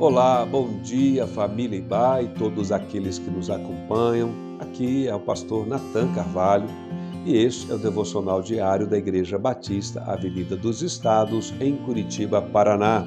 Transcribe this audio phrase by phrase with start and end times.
[0.00, 4.30] Olá, bom dia, família Ibai, e todos aqueles que nos acompanham.
[4.60, 6.68] Aqui é o pastor Natan Carvalho
[7.26, 13.04] e este é o devocional diário da Igreja Batista, Avenida dos Estados, em Curitiba, Paraná.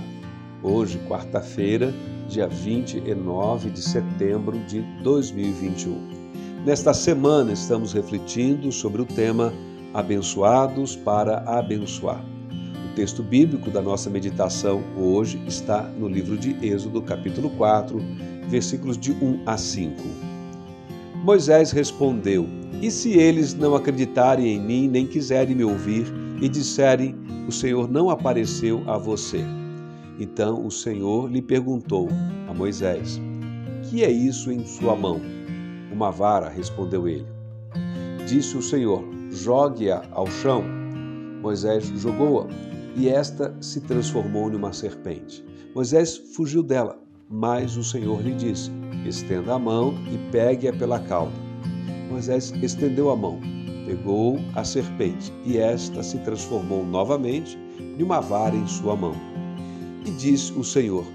[0.61, 1.93] Hoje, quarta-feira,
[2.27, 5.95] dia 29 de setembro de 2021.
[6.65, 9.53] Nesta semana, estamos refletindo sobre o tema
[9.93, 12.21] Abençoados para Abençoar.
[12.95, 17.97] Texto bíblico da nossa meditação hoje está no livro de Êxodo, capítulo 4,
[18.49, 19.95] versículos de 1 a 5.
[21.23, 22.45] Moisés respondeu:
[22.81, 26.05] E se eles não acreditarem em mim, nem quiserem me ouvir,
[26.41, 27.15] e disserem:
[27.47, 29.41] O Senhor não apareceu a você?
[30.19, 32.09] Então o Senhor lhe perguntou
[32.49, 33.21] a Moisés:
[33.89, 35.21] Que é isso em sua mão?
[35.93, 37.27] Uma vara, respondeu ele.
[38.27, 40.61] Disse o Senhor: Jogue-a ao chão.
[41.41, 45.43] Moisés jogou-a e esta se transformou numa serpente.
[45.73, 48.71] Moisés fugiu dela, mas o Senhor lhe disse:
[49.05, 51.35] Estenda a mão e pegue-a pela cauda.
[52.09, 53.39] Moisés estendeu a mão,
[53.85, 57.57] pegou a serpente, e esta se transformou novamente
[57.97, 59.15] numa vara em sua mão.
[60.05, 61.05] E disse o Senhor: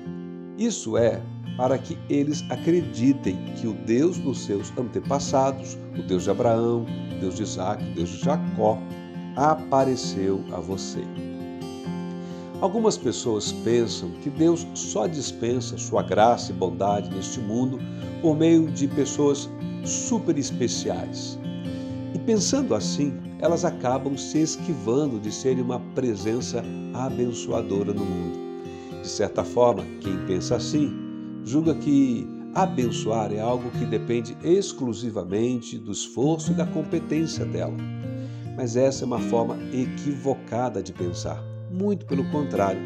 [0.56, 1.22] Isso é
[1.56, 7.20] para que eles acreditem que o Deus dos seus antepassados, o Deus de Abraão, o
[7.20, 8.78] Deus de Isaac, o Deus de Jacó,
[9.36, 11.02] apareceu a você.
[12.60, 17.78] Algumas pessoas pensam que Deus só dispensa sua graça e bondade neste mundo
[18.22, 19.48] por meio de pessoas
[19.84, 21.38] super especiais.
[22.14, 28.38] E pensando assim, elas acabam se esquivando de serem uma presença abençoadora no mundo.
[29.02, 30.90] De certa forma, quem pensa assim
[31.44, 37.76] julga que abençoar é algo que depende exclusivamente do esforço e da competência dela.
[38.56, 41.55] Mas essa é uma forma equivocada de pensar.
[41.78, 42.80] Muito pelo contrário,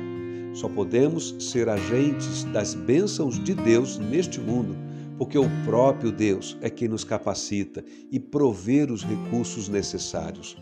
[0.53, 4.77] só podemos ser agentes das bênçãos de Deus neste mundo,
[5.17, 10.57] porque o próprio Deus é quem nos capacita e prover os recursos necessários.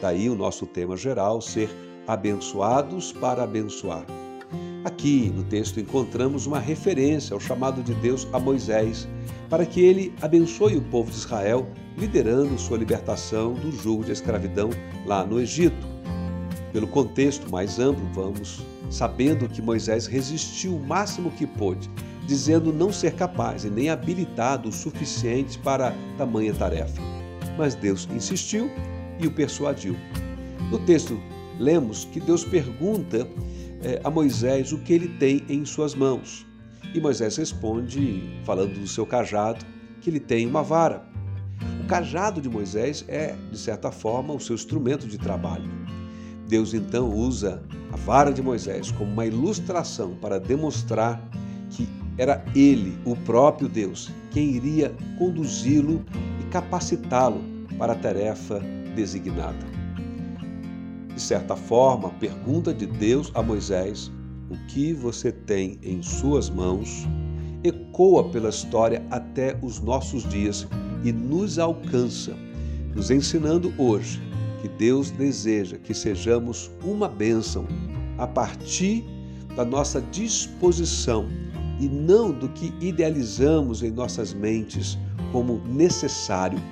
[0.00, 1.68] Daí o nosso tema geral ser
[2.06, 4.06] abençoados para abençoar.
[4.84, 9.08] Aqui no texto encontramos uma referência ao chamado de Deus a Moisés,
[9.50, 11.66] para que ele abençoe o povo de Israel,
[11.98, 14.70] liderando sua libertação do jugo de escravidão
[15.04, 15.91] lá no Egito.
[16.72, 21.90] Pelo contexto mais amplo, vamos sabendo que Moisés resistiu o máximo que pôde,
[22.26, 27.00] dizendo não ser capaz e nem habilitado o suficiente para tamanha tarefa.
[27.58, 28.70] Mas Deus insistiu
[29.20, 29.96] e o persuadiu.
[30.70, 31.20] No texto,
[31.58, 33.28] lemos que Deus pergunta
[33.82, 36.46] eh, a Moisés o que ele tem em suas mãos.
[36.94, 39.64] E Moisés responde, falando do seu cajado,
[40.00, 41.02] que ele tem uma vara.
[41.82, 45.81] O cajado de Moisés é, de certa forma, o seu instrumento de trabalho.
[46.52, 51.26] Deus então usa a vara de Moisés como uma ilustração para demonstrar
[51.70, 56.04] que era ele, o próprio Deus, quem iria conduzi-lo
[56.42, 57.42] e capacitá-lo
[57.78, 58.60] para a tarefa
[58.94, 59.64] designada.
[61.14, 64.12] De certa forma, a pergunta de Deus a Moisés,
[64.50, 67.08] o que você tem em suas mãos,
[67.64, 70.68] ecoa pela história até os nossos dias
[71.02, 72.36] e nos alcança,
[72.94, 74.20] nos ensinando hoje
[74.62, 77.66] que Deus deseja que sejamos uma bênção
[78.16, 79.04] a partir
[79.56, 81.26] da nossa disposição
[81.80, 84.96] e não do que idealizamos em nossas mentes
[85.32, 86.62] como necessário.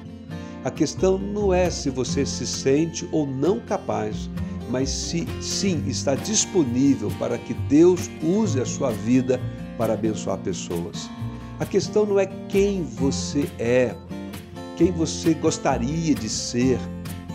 [0.64, 4.30] A questão não é se você se sente ou não capaz,
[4.70, 9.40] mas se sim está disponível para que Deus use a sua vida
[9.76, 11.10] para abençoar pessoas.
[11.58, 13.96] A questão não é quem você é,
[14.76, 16.78] quem você gostaria de ser,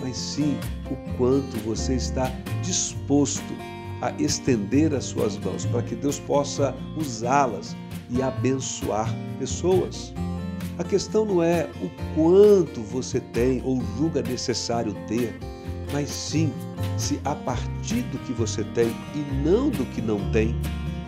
[0.01, 0.57] mas sim
[0.89, 3.53] o quanto você está disposto
[4.01, 7.75] a estender as suas mãos para que Deus possa usá-las
[8.09, 10.13] e abençoar pessoas.
[10.77, 15.37] A questão não é o quanto você tem ou julga necessário ter,
[15.93, 16.51] mas sim
[16.97, 20.55] se a partir do que você tem e não do que não tem,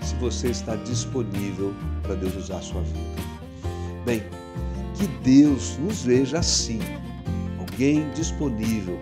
[0.02, 3.00] se você está disponível para Deus usar a sua vida.
[4.06, 4.24] Bem,
[4.96, 6.80] que Deus nos veja assim,
[7.78, 8.98] alguém disponível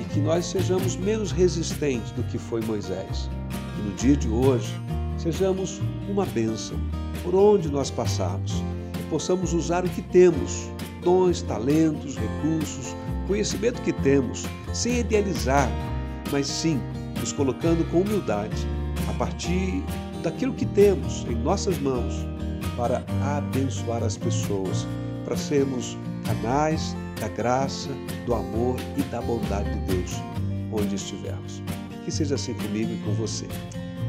[0.00, 3.30] e que nós sejamos menos resistentes do que foi Moisés.
[3.76, 4.74] Que no dia de hoje
[5.16, 6.76] sejamos uma bênção
[7.22, 8.64] por onde nós passarmos
[8.98, 10.68] e possamos usar o que temos,
[11.04, 12.96] dons, talentos, recursos,
[13.28, 15.70] conhecimento que temos, sem idealizar,
[16.32, 16.80] mas sim
[17.20, 18.66] nos colocando com humildade
[19.08, 19.84] a partir
[20.24, 22.26] daquilo que temos em nossas mãos
[22.76, 23.04] para
[23.36, 24.84] abençoar as pessoas,
[25.24, 27.90] para sermos canais da graça,
[28.24, 30.12] do amor e da bondade de Deus
[30.72, 31.62] onde estivermos.
[32.04, 33.46] Que seja assim comigo e com você.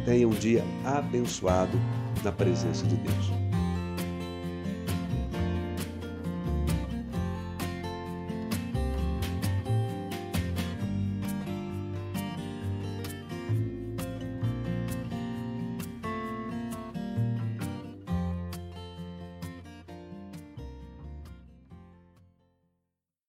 [0.05, 1.77] Tenha um dia abençoado
[2.23, 3.50] na presença de Deus.